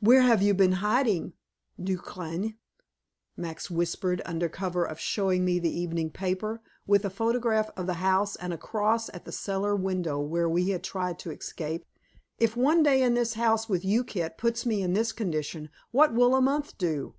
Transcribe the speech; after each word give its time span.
"Where 0.00 0.22
have 0.22 0.42
you 0.42 0.52
been 0.52 0.72
hiding, 0.82 1.34
du 1.80 1.96
kleine?" 1.96 2.56
Max 3.36 3.70
whispered, 3.70 4.20
under 4.26 4.48
cover 4.48 4.84
of 4.84 4.98
showing 4.98 5.44
me 5.44 5.60
the 5.60 5.70
evening 5.70 6.10
paper, 6.10 6.60
with 6.88 7.04
a 7.04 7.08
photograph 7.08 7.70
of 7.76 7.86
the 7.86 7.94
house 8.02 8.34
and 8.34 8.52
a 8.52 8.58
cross 8.58 9.08
at 9.10 9.26
the 9.26 9.30
cellar 9.30 9.76
window 9.76 10.18
where 10.18 10.48
we 10.48 10.70
had 10.70 10.82
tried 10.82 11.20
to 11.20 11.30
escape. 11.30 11.84
"If 12.36 12.56
one 12.56 12.82
day 12.82 13.00
in 13.00 13.14
the 13.14 13.32
house 13.36 13.68
with 13.68 13.84
you, 13.84 14.02
Kit, 14.02 14.38
puts 14.38 14.66
me 14.66 14.82
in 14.82 14.92
this 14.94 15.12
condition, 15.12 15.70
what 15.92 16.12
will 16.12 16.34
a 16.34 16.40
month 16.42 16.76
do?" 16.76 17.14